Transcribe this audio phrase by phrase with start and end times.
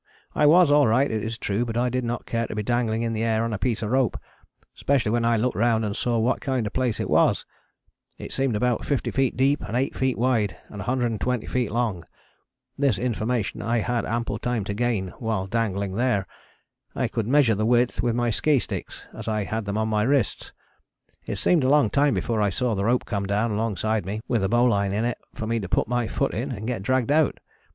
[0.33, 3.03] I was all right it is true, but I did not care to be dangling
[3.03, 4.17] in the air on a piece of rope,
[4.75, 7.45] especially when I looked round and saw what kind of a place it was.
[8.17, 12.03] It seemed about 50 feet deep and 8 feet wide, and 120 feet long.
[12.79, 16.25] This information I had ample time to gain while dangling there.
[16.95, 20.01] I could measure the width with my ski sticks, as I had them on my
[20.01, 20.51] wrists.
[21.27, 24.43] It seemed a long time before I saw the rope come down alongside me with
[24.43, 27.39] a bowline in it for me to put my foot in and get dragged out.